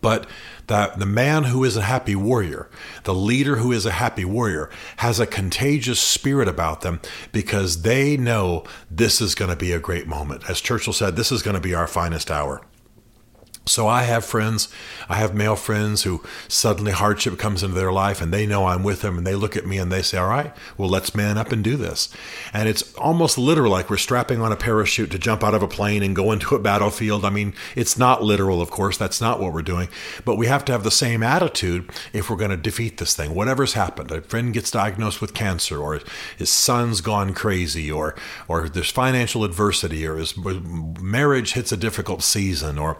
But 0.00 0.26
the, 0.66 0.92
the 0.96 1.06
man 1.06 1.44
who 1.44 1.64
is 1.64 1.76
a 1.76 1.82
happy 1.82 2.14
warrior, 2.16 2.70
the 3.04 3.14
leader 3.14 3.56
who 3.56 3.72
is 3.72 3.84
a 3.84 3.92
happy 3.92 4.24
warrior, 4.24 4.70
has 4.98 5.20
a 5.20 5.26
contagious 5.26 6.00
spirit 6.00 6.48
about 6.48 6.80
them 6.80 7.00
because 7.30 7.82
they 7.82 8.16
know 8.16 8.64
this 8.90 9.20
is 9.20 9.34
going 9.34 9.50
to 9.50 9.56
be 9.56 9.72
a 9.72 9.80
great 9.80 10.06
moment. 10.06 10.48
As 10.48 10.60
Churchill 10.60 10.92
said, 10.92 11.16
this 11.16 11.32
is 11.32 11.42
going 11.42 11.54
to 11.54 11.60
be 11.60 11.74
our 11.74 11.86
finest 11.86 12.30
hour. 12.30 12.62
So 13.64 13.86
I 13.86 14.02
have 14.02 14.24
friends, 14.24 14.68
I 15.08 15.16
have 15.16 15.36
male 15.36 15.54
friends 15.54 16.02
who 16.02 16.20
suddenly 16.48 16.90
hardship 16.90 17.38
comes 17.38 17.62
into 17.62 17.76
their 17.76 17.92
life 17.92 18.20
and 18.20 18.32
they 18.32 18.44
know 18.44 18.66
I'm 18.66 18.82
with 18.82 19.02
them 19.02 19.16
and 19.16 19.24
they 19.24 19.36
look 19.36 19.56
at 19.56 19.66
me 19.66 19.78
and 19.78 19.92
they 19.92 20.02
say, 20.02 20.18
all 20.18 20.28
right, 20.28 20.52
well, 20.76 20.88
let's 20.88 21.14
man 21.14 21.38
up 21.38 21.52
and 21.52 21.62
do 21.62 21.76
this. 21.76 22.08
And 22.52 22.68
it's 22.68 22.92
almost 22.94 23.38
literal, 23.38 23.70
like 23.70 23.88
we're 23.88 23.98
strapping 23.98 24.40
on 24.40 24.50
a 24.50 24.56
parachute 24.56 25.12
to 25.12 25.18
jump 25.18 25.44
out 25.44 25.54
of 25.54 25.62
a 25.62 25.68
plane 25.68 26.02
and 26.02 26.16
go 26.16 26.32
into 26.32 26.56
a 26.56 26.58
battlefield. 26.58 27.24
I 27.24 27.30
mean, 27.30 27.54
it's 27.76 27.96
not 27.96 28.24
literal, 28.24 28.60
of 28.60 28.70
course, 28.70 28.96
that's 28.96 29.20
not 29.20 29.38
what 29.38 29.52
we're 29.52 29.62
doing, 29.62 29.88
but 30.24 30.36
we 30.36 30.48
have 30.48 30.64
to 30.64 30.72
have 30.72 30.82
the 30.82 30.90
same 30.90 31.22
attitude 31.22 31.88
if 32.12 32.28
we're 32.28 32.36
going 32.36 32.50
to 32.50 32.56
defeat 32.56 32.98
this 32.98 33.14
thing. 33.14 33.32
Whatever's 33.32 33.74
happened, 33.74 34.10
a 34.10 34.22
friend 34.22 34.52
gets 34.52 34.72
diagnosed 34.72 35.20
with 35.20 35.34
cancer 35.34 35.78
or 35.80 36.00
his 36.36 36.50
son's 36.50 37.00
gone 37.00 37.32
crazy 37.32 37.92
or, 37.92 38.16
or 38.48 38.68
there's 38.68 38.90
financial 38.90 39.44
adversity 39.44 40.04
or 40.04 40.16
his 40.16 40.36
marriage 40.36 41.52
hits 41.52 41.70
a 41.70 41.76
difficult 41.76 42.24
season 42.24 42.76
or 42.76 42.98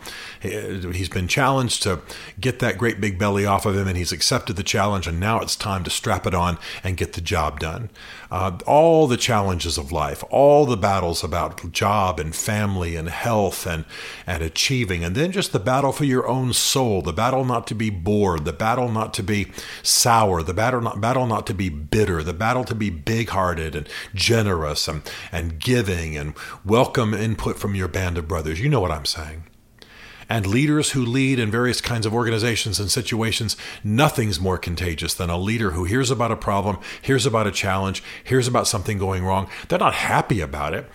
he's 0.53 1.09
been 1.09 1.29
challenged 1.29 1.83
to 1.83 2.01
get 2.41 2.59
that 2.59 2.79
great 2.79 3.01
big 3.01 3.19
belly 3.19 3.47
off 3.47 3.67
of 3.67 3.77
him, 3.77 3.89
and 3.89 3.97
he's 3.97 4.13
accepted 4.13 4.57
the 4.57 4.63
challenge, 4.63 5.07
and 5.07 5.19
now 5.19 5.41
it's 5.41 5.57
time 5.57 5.85
to 5.85 5.91
strap 5.91 6.27
it 6.27 6.35
on 6.35 6.59
and 6.85 6.97
get 6.97 7.15
the 7.15 7.21
job 7.21 7.61
done. 7.61 7.91
Uh, 8.31 8.59
all 8.67 9.07
the 9.07 9.17
challenges 9.17 9.77
of 9.79 9.93
life, 9.93 10.25
all 10.31 10.65
the 10.65 10.77
battles 10.77 11.23
about 11.23 11.73
job 11.73 12.19
and 12.19 12.35
family 12.35 12.97
and 12.97 13.09
health 13.09 13.67
and 13.67 13.85
and 14.27 14.43
achieving, 14.43 15.05
and 15.05 15.15
then 15.15 15.33
just 15.33 15.53
the 15.53 15.59
battle 15.59 15.93
for 15.93 16.05
your 16.05 16.27
own 16.27 16.53
soul, 16.53 17.03
the 17.03 17.13
battle 17.13 17.45
not 17.45 17.67
to 17.67 17.75
be 17.75 17.91
bored, 17.91 18.45
the 18.45 18.53
battle 18.53 18.91
not 18.91 19.13
to 19.15 19.23
be 19.23 19.51
sour, 19.83 20.43
the 20.43 20.55
battle 20.55 20.81
not 20.81 21.01
battle 21.01 21.27
not 21.27 21.47
to 21.47 21.55
be 21.55 21.69
bitter, 21.69 22.23
the 22.23 22.33
battle 22.33 22.65
to 22.65 22.75
be 22.75 22.91
big-hearted 22.91 23.75
and 23.75 23.89
generous 24.15 24.89
and 24.89 25.03
and 25.31 25.59
giving 25.59 26.17
and 26.17 26.35
welcome 26.65 27.15
input 27.15 27.59
from 27.59 27.75
your 27.75 27.89
band 27.89 28.19
of 28.19 28.29
brothers. 28.29 28.61
You 28.61 28.69
know 28.69 28.81
what 28.81 28.91
I'm 28.91 29.05
saying 29.05 29.45
and 30.33 30.47
leaders 30.47 30.93
who 30.93 31.05
lead 31.05 31.39
in 31.39 31.51
various 31.51 31.83
kinds 31.83 32.07
of 32.07 32.15
organizations 32.15 32.81
and 32.81 32.91
situations, 32.91 33.55
nothing's 33.85 34.41
more 34.41 34.57
contagious 34.57 35.13
than 35.13 35.29
a 35.29 35.37
leader 35.37 35.73
who 35.73 35.85
hears 35.85 36.11
about 36.11 36.33
a 36.33 36.37
problem, 36.37 36.79
hears 37.03 37.27
about 37.27 37.47
a 37.47 37.51
challenge, 37.51 38.03
hears 38.25 38.49
about 38.49 38.67
something 38.67 38.97
going 38.97 39.27
wrong. 39.27 39.47
They're 39.69 39.79
not 39.79 39.93
happy 39.93 40.41
about 40.41 40.73
it, 40.73 40.87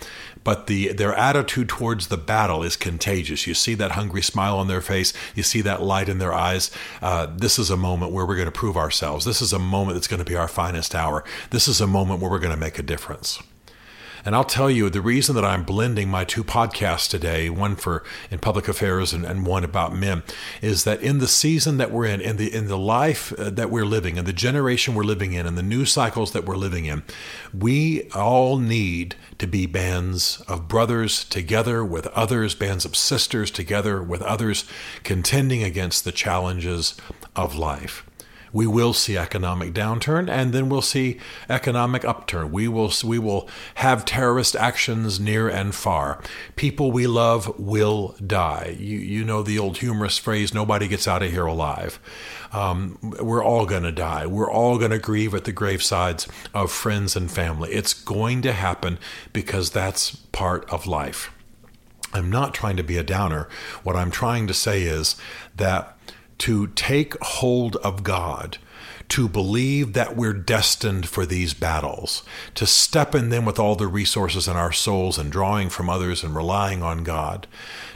but 0.42 0.66
the 0.66 0.92
their 0.92 1.14
attitude 1.14 1.68
towards 1.68 2.08
the 2.08 2.16
battle 2.16 2.64
is 2.64 2.74
contagious. 2.74 3.46
You 3.46 3.54
see 3.54 3.74
that 3.74 3.92
hungry 3.92 4.22
smile 4.22 4.58
on 4.58 4.66
their 4.66 4.80
face, 4.80 5.12
you 5.36 5.44
see 5.44 5.60
that 5.60 5.82
light 5.82 6.08
in 6.08 6.18
their 6.18 6.34
eyes. 6.34 6.72
Uh, 7.00 7.28
this 7.32 7.60
is 7.60 7.70
a 7.70 7.76
moment 7.76 8.10
where 8.10 8.26
we're 8.26 8.34
going 8.34 8.46
to 8.46 8.50
prove 8.50 8.76
ourselves. 8.76 9.24
This 9.24 9.40
is 9.40 9.52
a 9.52 9.58
moment 9.60 9.94
that's 9.94 10.08
going 10.08 10.24
to 10.24 10.28
be 10.28 10.34
our 10.34 10.48
finest 10.48 10.96
hour. 10.96 11.22
This 11.50 11.68
is 11.68 11.80
a 11.80 11.86
moment 11.86 12.20
where 12.20 12.28
we're 12.28 12.40
going 12.40 12.54
to 12.54 12.60
make 12.60 12.80
a 12.80 12.82
difference. 12.82 13.40
And 14.28 14.36
I'll 14.36 14.44
tell 14.44 14.70
you 14.70 14.90
the 14.90 15.00
reason 15.00 15.34
that 15.36 15.44
I'm 15.46 15.62
blending 15.62 16.10
my 16.10 16.22
two 16.22 16.44
podcasts 16.44 17.08
today, 17.08 17.48
one 17.48 17.76
for 17.76 18.04
in 18.30 18.40
public 18.40 18.68
affairs 18.68 19.14
and, 19.14 19.24
and 19.24 19.46
one 19.46 19.64
about 19.64 19.96
men, 19.96 20.22
is 20.60 20.84
that 20.84 21.00
in 21.00 21.16
the 21.16 21.26
season 21.26 21.78
that 21.78 21.90
we're 21.90 22.04
in, 22.04 22.20
in 22.20 22.36
the 22.36 22.54
in 22.54 22.68
the 22.68 22.76
life 22.76 23.32
uh, 23.38 23.48
that 23.48 23.70
we're 23.70 23.86
living, 23.86 24.18
in 24.18 24.26
the 24.26 24.34
generation 24.34 24.94
we're 24.94 25.02
living 25.02 25.32
in, 25.32 25.46
and 25.46 25.56
the 25.56 25.62
news 25.62 25.90
cycles 25.90 26.32
that 26.32 26.44
we're 26.44 26.56
living 26.56 26.84
in, 26.84 27.04
we 27.54 28.02
all 28.10 28.58
need 28.58 29.14
to 29.38 29.46
be 29.46 29.64
bands 29.64 30.42
of 30.42 30.68
brothers 30.68 31.24
together 31.24 31.82
with 31.82 32.06
others, 32.08 32.54
bands 32.54 32.84
of 32.84 32.94
sisters 32.94 33.50
together 33.50 34.02
with 34.02 34.20
others, 34.20 34.66
contending 35.04 35.62
against 35.62 36.04
the 36.04 36.12
challenges 36.12 36.94
of 37.34 37.54
life 37.54 38.04
we 38.52 38.66
will 38.66 38.92
see 38.92 39.16
economic 39.16 39.72
downturn 39.72 40.28
and 40.28 40.52
then 40.52 40.68
we'll 40.68 40.82
see 40.82 41.18
economic 41.48 42.04
upturn. 42.04 42.50
We 42.50 42.68
will 42.68 42.92
we 43.04 43.18
will 43.18 43.48
have 43.76 44.04
terrorist 44.04 44.56
actions 44.56 45.20
near 45.20 45.48
and 45.48 45.74
far. 45.74 46.20
People 46.56 46.90
we 46.92 47.06
love 47.06 47.58
will 47.58 48.14
die. 48.24 48.76
You 48.78 48.98
you 48.98 49.24
know 49.24 49.42
the 49.42 49.58
old 49.58 49.78
humorous 49.78 50.18
phrase 50.18 50.54
nobody 50.54 50.88
gets 50.88 51.08
out 51.08 51.22
of 51.22 51.30
here 51.30 51.46
alive. 51.46 51.98
Um, 52.52 52.98
we're 53.20 53.44
all 53.44 53.66
going 53.66 53.82
to 53.82 53.92
die. 53.92 54.26
We're 54.26 54.50
all 54.50 54.78
going 54.78 54.90
to 54.90 54.98
grieve 54.98 55.34
at 55.34 55.44
the 55.44 55.52
gravesides 55.52 56.28
of 56.54 56.72
friends 56.72 57.14
and 57.14 57.30
family. 57.30 57.70
It's 57.72 57.92
going 57.92 58.42
to 58.42 58.52
happen 58.52 58.98
because 59.32 59.70
that's 59.70 60.16
part 60.16 60.68
of 60.70 60.86
life. 60.86 61.30
I'm 62.12 62.30
not 62.30 62.54
trying 62.54 62.76
to 62.78 62.82
be 62.82 62.96
a 62.96 63.02
downer. 63.02 63.48
What 63.82 63.96
I'm 63.96 64.10
trying 64.10 64.46
to 64.46 64.54
say 64.54 64.82
is 64.82 65.16
that 65.56 65.96
to 66.38 66.68
take 66.68 67.20
hold 67.22 67.76
of 67.76 68.02
God, 68.02 68.58
to 69.08 69.28
believe 69.28 69.94
that 69.94 70.16
we're 70.16 70.34
destined 70.34 71.08
for 71.08 71.24
these 71.24 71.54
battles, 71.54 72.22
to 72.54 72.66
step 72.66 73.14
in 73.14 73.30
them 73.30 73.44
with 73.44 73.58
all 73.58 73.74
the 73.74 73.86
resources 73.86 74.46
in 74.46 74.56
our 74.56 74.72
souls 74.72 75.18
and 75.18 75.32
drawing 75.32 75.68
from 75.70 75.88
others 75.88 76.22
and 76.22 76.34
relying 76.34 76.82
on 76.82 77.04
God, 77.04 77.46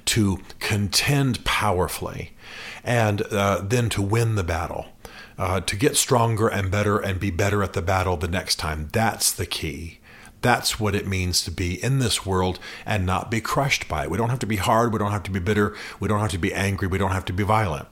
to 0.06 0.40
contend 0.58 1.44
powerfully, 1.44 2.32
and 2.82 3.22
uh, 3.22 3.60
then 3.62 3.88
to 3.90 4.02
win 4.02 4.34
the 4.34 4.44
battle. 4.44 4.86
Uh, 5.38 5.60
to 5.60 5.76
get 5.76 5.96
stronger 5.96 6.46
and 6.46 6.70
better 6.70 6.98
and 6.98 7.18
be 7.18 7.30
better 7.30 7.62
at 7.62 7.72
the 7.72 7.80
battle 7.82 8.18
the 8.18 8.28
next 8.28 8.56
time. 8.56 8.88
That's 8.92 9.32
the 9.32 9.46
key. 9.46 9.98
That's 10.42 10.78
what 10.78 10.94
it 10.94 11.06
means 11.06 11.42
to 11.44 11.50
be 11.50 11.82
in 11.82 12.00
this 12.00 12.26
world 12.26 12.58
and 12.84 13.06
not 13.06 13.30
be 13.30 13.40
crushed 13.40 13.88
by 13.88 14.04
it. 14.04 14.10
We 14.10 14.18
don't 14.18 14.28
have 14.28 14.40
to 14.40 14.46
be 14.46 14.56
hard. 14.56 14.92
We 14.92 14.98
don't 14.98 15.10
have 15.10 15.22
to 15.24 15.30
be 15.30 15.40
bitter. 15.40 15.74
We 16.00 16.06
don't 16.06 16.20
have 16.20 16.32
to 16.32 16.38
be 16.38 16.52
angry. 16.52 16.86
We 16.86 16.98
don't 16.98 17.12
have 17.12 17.24
to 17.26 17.32
be 17.32 17.44
violent. 17.44 17.88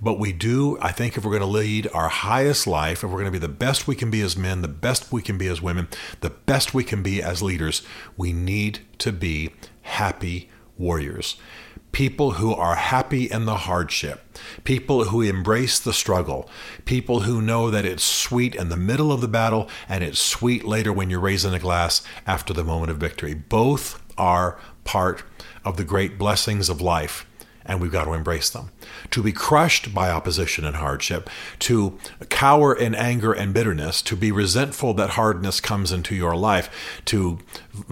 But 0.00 0.18
we 0.18 0.32
do, 0.32 0.78
I 0.80 0.92
think, 0.92 1.16
if 1.16 1.24
we're 1.24 1.30
going 1.30 1.40
to 1.40 1.46
lead 1.46 1.88
our 1.92 2.08
highest 2.08 2.66
life, 2.66 3.04
if 3.04 3.04
we're 3.04 3.20
going 3.20 3.26
to 3.26 3.30
be 3.30 3.38
the 3.38 3.48
best 3.48 3.86
we 3.86 3.94
can 3.94 4.10
be 4.10 4.20
as 4.20 4.36
men, 4.36 4.62
the 4.62 4.68
best 4.68 5.12
we 5.12 5.22
can 5.22 5.38
be 5.38 5.48
as 5.48 5.62
women, 5.62 5.88
the 6.20 6.30
best 6.30 6.74
we 6.74 6.84
can 6.84 7.02
be 7.02 7.22
as 7.22 7.42
leaders, 7.42 7.82
we 8.16 8.32
need 8.32 8.80
to 8.98 9.12
be 9.12 9.52
happy 9.82 10.50
warriors. 10.78 11.36
People 11.92 12.32
who 12.32 12.52
are 12.52 12.74
happy 12.74 13.30
in 13.30 13.44
the 13.44 13.54
hardship, 13.54 14.36
people 14.64 15.04
who 15.04 15.22
embrace 15.22 15.78
the 15.78 15.92
struggle, 15.92 16.50
people 16.84 17.20
who 17.20 17.40
know 17.40 17.70
that 17.70 17.84
it's 17.84 18.02
sweet 18.02 18.56
in 18.56 18.68
the 18.68 18.76
middle 18.76 19.12
of 19.12 19.20
the 19.20 19.28
battle 19.28 19.68
and 19.88 20.02
it's 20.02 20.18
sweet 20.18 20.64
later 20.64 20.92
when 20.92 21.08
you're 21.08 21.20
raising 21.20 21.54
a 21.54 21.58
glass 21.60 22.02
after 22.26 22.52
the 22.52 22.64
moment 22.64 22.90
of 22.90 22.96
victory. 22.96 23.32
Both 23.32 24.02
are 24.18 24.58
part 24.82 25.22
of 25.64 25.76
the 25.76 25.84
great 25.84 26.18
blessings 26.18 26.68
of 26.68 26.80
life 26.80 27.26
and 27.66 27.80
we've 27.80 27.92
got 27.92 28.04
to 28.04 28.12
embrace 28.12 28.50
them. 28.50 28.70
To 29.10 29.22
be 29.22 29.32
crushed 29.32 29.94
by 29.94 30.10
opposition 30.10 30.64
and 30.64 30.76
hardship, 30.76 31.30
to 31.60 31.98
cower 32.28 32.74
in 32.74 32.94
anger 32.94 33.32
and 33.32 33.54
bitterness, 33.54 34.02
to 34.02 34.16
be 34.16 34.30
resentful 34.30 34.94
that 34.94 35.10
hardness 35.10 35.60
comes 35.60 35.92
into 35.92 36.14
your 36.14 36.36
life, 36.36 36.70
to 37.06 37.38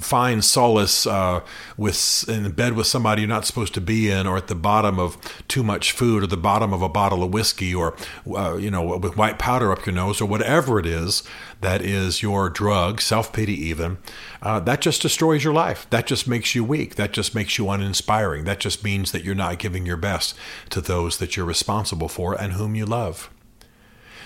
find 0.00 0.44
solace 0.44 1.06
uh, 1.06 1.40
with 1.76 2.28
in 2.28 2.50
bed 2.52 2.74
with 2.74 2.86
somebody 2.86 3.22
you're 3.22 3.28
not 3.28 3.46
supposed 3.46 3.74
to 3.74 3.80
be 3.80 4.10
in, 4.10 4.26
or 4.26 4.36
at 4.36 4.48
the 4.48 4.54
bottom 4.54 4.98
of 4.98 5.16
too 5.48 5.62
much 5.62 5.92
food, 5.92 6.22
or 6.22 6.26
the 6.26 6.36
bottom 6.36 6.72
of 6.72 6.82
a 6.82 6.88
bottle 6.88 7.22
of 7.22 7.32
whiskey, 7.32 7.74
or 7.74 7.94
uh, 8.34 8.56
you 8.56 8.70
know 8.70 8.98
with 8.98 9.16
white 9.16 9.38
powder 9.38 9.72
up 9.72 9.86
your 9.86 9.94
nose, 9.94 10.20
or 10.20 10.26
whatever 10.26 10.78
it 10.78 10.86
is 10.86 11.22
that 11.62 11.80
is 11.80 12.22
your 12.22 12.50
drug, 12.50 13.00
self 13.00 13.32
pity 13.32 13.54
even. 13.54 13.98
Uh, 14.42 14.60
that 14.60 14.80
just 14.80 15.00
destroys 15.00 15.42
your 15.44 15.54
life. 15.54 15.86
That 15.90 16.06
just 16.06 16.28
makes 16.28 16.54
you 16.54 16.64
weak. 16.64 16.96
That 16.96 17.12
just 17.12 17.34
makes 17.34 17.56
you 17.56 17.70
uninspiring. 17.70 18.44
That 18.44 18.60
just 18.60 18.84
means 18.84 19.12
that 19.12 19.24
you're 19.24 19.34
not 19.34 19.58
giving 19.62 19.86
your 19.86 19.96
best 19.96 20.34
to 20.68 20.82
those 20.82 21.16
that 21.16 21.36
you're 21.36 21.46
responsible 21.46 22.08
for 22.08 22.34
and 22.34 22.52
whom 22.52 22.74
you 22.74 22.84
love. 22.84 23.30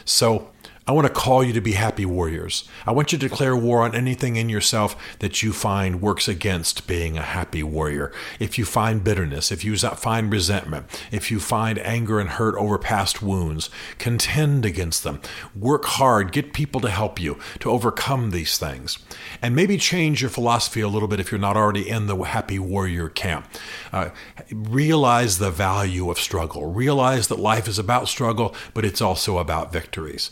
So 0.05 0.51
I 0.89 0.93
want 0.93 1.09
to 1.09 1.13
call 1.13 1.43
you 1.43 1.53
to 1.53 1.61
be 1.61 1.73
happy 1.73 2.07
warriors. 2.07 2.63
I 2.87 2.93
want 2.93 3.11
you 3.11 3.19
to 3.19 3.29
declare 3.29 3.57
war 3.57 3.83
on 3.83 3.97
anything 3.97 4.37
in 4.37 4.49
yourself 4.49 4.95
that 5.19 5.43
you 5.43 5.53
find 5.53 6.01
works 6.01 6.29
against 6.29 6.87
being 6.87 7.19
a 7.19 7.23
happy 7.23 7.65
warrior. 7.65 8.13
If 8.39 8.57
you 8.57 8.65
find 8.65 9.03
bitterness, 9.03 9.51
if 9.51 9.65
you 9.65 9.77
find 9.77 10.31
resentment, 10.31 10.87
if 11.11 11.29
you 11.29 11.41
find 11.41 11.81
anger 11.81 12.21
and 12.21 12.31
hurt 12.31 12.55
over 12.55 12.79
past 12.79 13.21
wounds, 13.21 13.69
contend 13.99 14.65
against 14.65 15.03
them. 15.03 15.21
Work 15.57 15.87
hard, 15.87 16.31
get 16.31 16.53
people 16.53 16.81
to 16.83 16.89
help 16.89 17.21
you 17.21 17.37
to 17.59 17.71
overcome 17.73 18.31
these 18.31 18.57
things. 18.57 19.01
And 19.43 19.57
maybe 19.57 19.79
change 19.79 20.21
your 20.21 20.31
philosophy 20.31 20.83
a 20.83 20.89
little 20.89 21.09
bit 21.09 21.19
if 21.19 21.33
you're 21.33 21.41
not 21.41 21.57
already 21.57 21.89
in 21.89 22.07
the 22.07 22.17
happy 22.17 22.61
warrior 22.61 23.09
camp. 23.09 23.49
Uh, 23.93 24.11
realize 24.53 25.39
the 25.39 25.51
value 25.51 26.11
of 26.11 26.21
struggle. 26.21 26.67
Realize 26.67 27.27
that 27.27 27.41
life 27.41 27.67
is 27.67 27.81
about 27.81 28.07
struggle, 28.07 28.55
but 28.73 28.85
it's 28.85 29.01
also 29.01 29.39
about 29.39 29.73
victories 29.73 30.31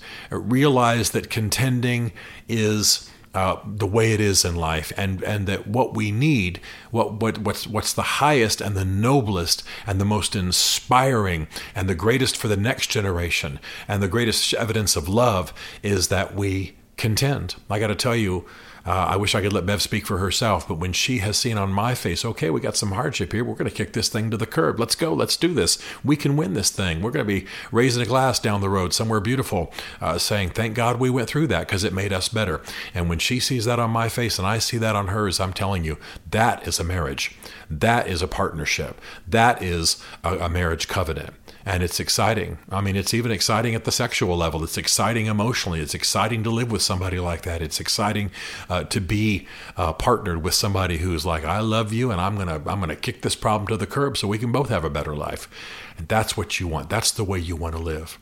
realize 0.51 1.11
that 1.11 1.31
contending 1.31 2.13
is 2.49 3.11
uh, 3.35 3.59
the 3.67 3.87
way 3.87 4.13
it 4.13 4.21
is 4.21 4.45
in 4.45 4.55
life, 4.55 4.93
and 4.97 5.23
and 5.25 5.49
that 5.49 5.67
what 5.67 5.95
we 5.95 6.13
need, 6.13 6.61
what 6.93 7.21
what 7.21 7.39
what's 7.39 7.67
what's 7.67 7.93
the 7.93 8.03
highest 8.03 8.61
and 8.61 8.77
the 8.77 8.85
noblest 8.85 9.65
and 9.87 10.01
the 10.01 10.05
most 10.05 10.37
inspiring 10.37 11.49
and 11.75 11.89
the 11.89 11.97
greatest 11.97 12.37
for 12.37 12.47
the 12.47 12.57
next 12.57 12.89
generation 12.91 13.59
and 13.89 14.01
the 14.01 14.09
greatest 14.09 14.55
evidence 14.55 14.95
of 14.95 15.09
love 15.09 15.53
is 15.83 16.09
that 16.09 16.37
we 16.37 16.75
contend. 16.97 17.57
I 17.71 17.79
got 17.79 17.89
to 17.89 17.95
tell 17.95 18.17
you, 18.17 18.45
uh, 18.87 18.91
I 18.91 19.17
wish 19.17 19.35
I 19.35 19.41
could 19.41 19.53
let 19.53 19.65
Bev 19.65 19.81
speak 19.81 20.07
for 20.07 20.19
herself, 20.19 20.69
but 20.69 20.75
when 20.75 20.93
she 20.93 21.19
has 21.19 21.39
seen 21.39 21.57
on 21.57 21.73
my 21.73 21.95
face, 21.95 22.23
okay, 22.23 22.51
we 22.51 22.61
got 22.61 22.77
some 22.77 22.93
hardship 22.93 23.33
here, 23.33 23.43
we're 23.43 23.55
going 23.55 23.71
to 23.71 23.75
kick 23.75 23.95
this 23.95 24.11
thing 24.11 24.31
to 24.31 24.37
the 24.37 24.47
curb. 24.47 24.79
Let's 24.79 24.95
go. 24.95 25.15
Let's 25.15 25.39
do 25.39 25.55
this. 25.55 25.79
We 26.05 26.17
can 26.17 26.37
win 26.37 26.53
this 26.53 26.71
thing. 26.71 27.01
We're 27.01 27.11
going 27.11 27.27
to 27.27 27.41
be 27.41 27.47
raising 27.73 28.03
a 28.03 28.07
glass 28.07 28.39
down 28.39 28.61
the 28.61 28.69
road 28.69 28.93
somewhere 28.93 29.21
beautiful, 29.21 29.73
uh, 30.03 30.19
saying, 30.19 30.51
thank 30.51 30.75
God 30.75 31.01
we 31.01 31.09
went 31.09 31.29
through 31.29 31.47
that 31.47 31.67
because 31.67 31.83
it 31.83 31.95
made 31.95 32.13
us 32.13 32.29
better. 32.29 32.61
And 32.93 33.09
when 33.09 33.19
she 33.19 33.41
sees 33.41 33.65
that 33.65 33.79
on 33.79 33.91
my 33.91 34.11
face 34.11 34.39
and 34.39 34.47
I 34.47 34.59
see 34.59 34.77
that 34.79 34.97
on 34.97 35.09
hers, 35.09 35.41
I'm 35.41 35.55
telling 35.55 35.85
you, 35.85 35.97
That 36.31 36.67
is 36.69 36.79
a 36.79 36.85
marriage. 36.85 37.35
That 37.71 38.07
is 38.07 38.21
a 38.21 38.29
partnership. 38.29 39.01
That 39.27 39.63
is 39.63 40.03
a, 40.23 40.37
a 40.39 40.49
marriage 40.51 40.89
covenant 40.89 41.33
and 41.67 41.83
it's 41.83 41.99
exciting. 41.99 42.59
I 42.71 42.81
mean, 42.81 42.97
it's 42.97 43.15
even 43.15 43.31
exciting 43.31 43.75
at 43.75 43.85
the 43.85 43.93
sexual 43.93 44.37
level. 44.37 44.63
It's 44.63 44.77
exciting 44.77 45.27
emotionally. 45.27 45.81
It's 45.81 45.95
exciting 45.95 46.43
to 46.45 46.51
live 46.51 46.71
with 46.71 46.83
somebody 46.83 47.19
like 47.19 47.43
that. 47.43 47.63
It's 47.63 47.81
exciting 47.81 48.31
uh, 48.69 48.85
to 48.85 49.01
be 49.01 49.47
uh, 49.77 49.93
partnered 49.95 50.43
with 50.43 50.55
somebody 50.55 50.99
who's 50.99 51.25
like, 51.25 51.45
"I 51.45 51.61
love 51.61 51.93
you, 51.93 52.11
and 52.11 52.21
I'm 52.21 52.37
gonna 52.37 52.57
I'm 52.67 52.81
gonna 52.81 52.97
kick 52.97 53.23
this 53.23 53.37
problem 53.37 53.67
to 53.69 53.77
the 53.77 53.87
curb 53.87 54.17
so 54.17 54.29
we 54.29 54.39
can 54.39 54.53
both 54.53 54.69
have 54.69 54.85
a 54.85 54.91
better 54.91 55.17
life." 55.17 55.49
And 55.97 56.09
that's 56.09 56.37
what 56.37 56.61
you 56.61 56.69
want. 56.69 56.91
That's 56.91 57.11
the 57.11 57.25
way 57.25 57.39
you 57.39 57.57
want 57.57 57.75
to 57.75 57.83
live. 57.83 58.19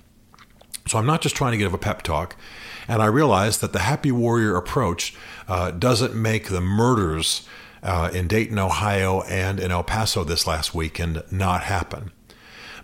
So 0.87 0.99
I'm 0.99 1.07
not 1.07 1.21
just 1.21 1.37
trying 1.37 1.53
to 1.53 1.59
give 1.59 1.75
a 1.75 1.79
pep 1.79 2.03
talk. 2.03 2.37
And 2.89 3.01
I 3.01 3.07
realize 3.07 3.59
that 3.59 3.73
the 3.73 3.81
happy 3.81 4.11
warrior 4.11 4.57
approach 4.57 5.15
uh, 5.47 5.71
doesn't 5.71 6.15
make 6.15 6.49
the 6.49 6.61
murders 6.61 7.47
uh, 7.83 8.11
in 8.13 8.29
Dayton, 8.29 8.59
Ohio, 8.59 9.23
and 9.23 9.61
in 9.61 9.71
El 9.71 9.85
Paso 9.85 10.25
this 10.25 10.47
last 10.47 10.75
weekend 10.75 11.23
not 11.31 11.65
happen. 11.65 12.11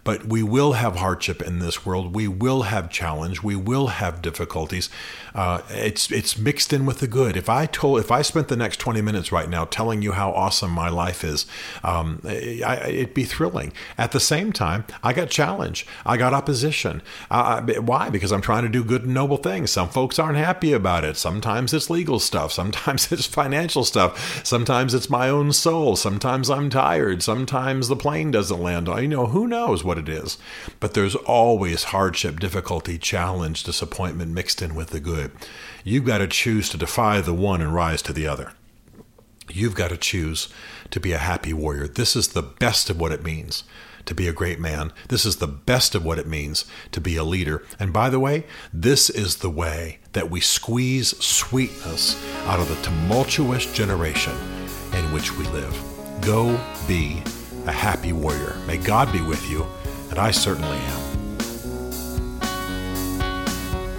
But 0.04 0.26
we 0.26 0.42
will 0.42 0.72
have 0.72 0.96
hardship 0.96 1.42
in 1.42 1.58
this 1.58 1.84
world. 1.84 2.14
We 2.14 2.28
will 2.28 2.62
have 2.62 2.90
challenge. 2.90 3.42
We 3.42 3.56
will 3.56 3.88
have 3.88 4.22
difficulties. 4.22 4.88
Uh, 5.34 5.62
it's 5.70 6.10
it's 6.10 6.38
mixed 6.38 6.72
in 6.72 6.86
with 6.86 6.98
the 6.98 7.06
good. 7.06 7.36
If 7.36 7.48
I 7.48 7.66
told, 7.66 8.00
if 8.00 8.10
I 8.10 8.22
spent 8.22 8.48
the 8.48 8.56
next 8.56 8.78
twenty 8.78 9.00
minutes 9.00 9.30
right 9.30 9.48
now 9.48 9.64
telling 9.64 10.02
you 10.02 10.12
how 10.12 10.32
awesome 10.32 10.70
my 10.70 10.88
life 10.88 11.22
is, 11.24 11.46
um, 11.84 12.20
I, 12.24 12.82
it'd 12.88 13.14
be 13.14 13.24
thrilling. 13.24 13.72
At 13.96 14.12
the 14.12 14.20
same 14.20 14.52
time, 14.52 14.84
I 15.02 15.12
got 15.12 15.30
challenge. 15.30 15.86
I 16.04 16.16
got 16.16 16.34
opposition. 16.34 17.02
Uh, 17.30 17.62
why? 17.80 18.10
Because 18.10 18.32
I'm 18.32 18.40
trying 18.40 18.64
to 18.64 18.68
do 18.68 18.82
good 18.82 19.04
and 19.04 19.14
noble 19.14 19.36
things. 19.36 19.70
Some 19.70 19.88
folks 19.88 20.18
aren't 20.18 20.38
happy 20.38 20.72
about 20.72 21.04
it. 21.04 21.16
Sometimes 21.16 21.72
it's 21.72 21.90
legal 21.90 22.18
stuff. 22.18 22.52
Sometimes 22.52 23.12
it's 23.12 23.26
financial 23.26 23.84
stuff. 23.84 24.44
Sometimes 24.44 24.94
it's 24.94 25.10
my 25.10 25.28
own 25.28 25.52
soul. 25.52 25.96
Sometimes 25.96 26.50
I'm 26.50 26.70
tired. 26.70 27.22
Sometimes 27.22 27.88
the 27.88 27.96
plane 27.96 28.30
doesn't 28.30 28.60
land. 28.60 28.88
You 28.88 29.08
know, 29.08 29.26
who 29.26 29.46
knows 29.46 29.84
what 29.98 30.08
it 30.08 30.12
is. 30.14 30.38
But 30.80 30.94
there's 30.94 31.14
always 31.14 31.84
hardship, 31.84 32.40
difficulty, 32.40 32.98
challenge, 32.98 33.64
disappointment 33.64 34.32
mixed 34.32 34.62
in 34.62 34.74
with 34.74 34.90
the 34.90 35.00
good. 35.00 35.32
You've 35.84 36.04
got 36.04 36.18
to 36.18 36.28
choose 36.28 36.68
to 36.70 36.76
defy 36.76 37.20
the 37.20 37.34
one 37.34 37.60
and 37.60 37.74
rise 37.74 38.02
to 38.02 38.12
the 38.12 38.26
other. 38.26 38.52
You've 39.50 39.74
got 39.74 39.88
to 39.90 39.96
choose 39.96 40.48
to 40.90 41.00
be 41.00 41.12
a 41.12 41.18
happy 41.18 41.52
warrior. 41.52 41.88
This 41.88 42.14
is 42.14 42.28
the 42.28 42.42
best 42.42 42.90
of 42.90 43.00
what 43.00 43.12
it 43.12 43.24
means 43.24 43.64
to 44.04 44.14
be 44.14 44.28
a 44.28 44.32
great 44.32 44.58
man. 44.58 44.92
This 45.08 45.26
is 45.26 45.36
the 45.36 45.46
best 45.46 45.94
of 45.94 46.04
what 46.04 46.18
it 46.18 46.26
means 46.26 46.64
to 46.92 47.00
be 47.00 47.16
a 47.16 47.24
leader. 47.24 47.64
And 47.78 47.92
by 47.92 48.08
the 48.08 48.20
way, 48.20 48.44
this 48.72 49.10
is 49.10 49.36
the 49.36 49.50
way 49.50 49.98
that 50.12 50.30
we 50.30 50.40
squeeze 50.40 51.16
sweetness 51.22 52.16
out 52.46 52.60
of 52.60 52.68
the 52.68 52.82
tumultuous 52.82 53.70
generation 53.72 54.34
in 54.94 55.12
which 55.12 55.36
we 55.36 55.44
live. 55.48 55.78
Go 56.22 56.58
be 56.86 57.22
a 57.66 57.72
happy 57.72 58.12
warrior. 58.12 58.56
May 58.66 58.78
God 58.78 59.12
be 59.12 59.20
with 59.20 59.48
you 59.50 59.66
and 60.10 60.18
I 60.18 60.30
certainly 60.30 60.76
am. 60.76 60.98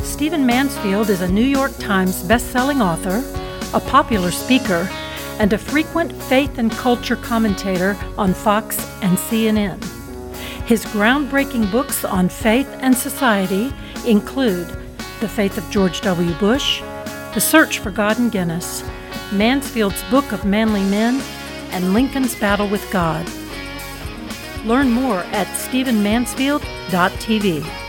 Stephen 0.01 0.45
Mansfield 0.45 1.09
is 1.09 1.21
a 1.21 1.31
New 1.31 1.45
York 1.45 1.71
Times 1.77 2.23
best-selling 2.23 2.81
author, 2.81 3.23
a 3.73 3.79
popular 3.79 4.31
speaker, 4.31 4.89
and 5.39 5.53
a 5.53 5.57
frequent 5.57 6.11
faith 6.23 6.57
and 6.57 6.71
culture 6.71 7.15
commentator 7.15 7.97
on 8.17 8.33
Fox 8.33 8.77
and 9.01 9.17
CNN. 9.17 9.81
His 10.65 10.85
groundbreaking 10.85 11.71
books 11.71 12.03
on 12.03 12.27
faith 12.27 12.67
and 12.81 12.95
society 12.95 13.73
include 14.05 14.67
The 15.21 15.29
Faith 15.29 15.57
of 15.57 15.69
George 15.71 16.01
W. 16.01 16.33
Bush, 16.33 16.81
The 17.33 17.39
Search 17.39 17.79
for 17.79 17.89
God 17.89 18.19
and 18.19 18.31
Guinness, 18.31 18.83
Mansfield's 19.31 20.03
Book 20.11 20.31
of 20.31 20.43
Manly 20.43 20.83
Men, 20.83 21.21
and 21.71 21.93
Lincoln's 21.93 22.35
Battle 22.35 22.67
with 22.67 22.85
God. 22.91 23.25
Learn 24.65 24.91
more 24.91 25.19
at 25.31 25.47
stephenmansfield.tv. 25.47 27.88